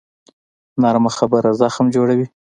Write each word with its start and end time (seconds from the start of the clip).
نرمه 0.81 1.11
خبره 1.17 1.49
زخم 1.61 1.85
جوړوي 1.95 2.27